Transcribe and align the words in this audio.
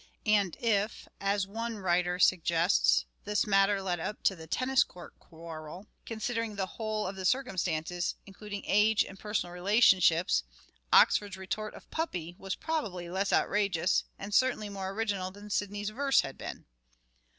And 0.25 0.57
if, 0.59 1.07
as 1.19 1.45
one 1.45 1.77
writer 1.77 2.17
suggests, 2.17 3.05
this 3.23 3.45
matter 3.45 3.83
led 3.83 3.99
up 3.99 4.23
to 4.23 4.35
the 4.35 4.47
tennis 4.47 4.83
court 4.83 5.13
quarrel, 5.19 5.85
considering 6.07 6.55
the 6.55 6.65
whole 6.65 7.05
of 7.05 7.15
the 7.15 7.23
circumstances, 7.23 8.15
including 8.25 8.63
age 8.65 9.03
and 9.05 9.19
personal 9.19 9.53
relationships, 9.53 10.41
Oxford's 10.91 11.37
retort 11.37 11.75
of" 11.75 11.87
puppy" 11.91 12.35
was 12.39 12.55
possibly 12.55 13.11
less 13.11 13.31
outrageous, 13.31 14.03
and 14.17 14.33
certainly 14.33 14.69
more 14.69 14.89
original 14.89 15.29
than 15.29 15.51
Sidney's 15.51 15.91
verse 15.91 16.21
had 16.21 16.35
been. 16.35 16.65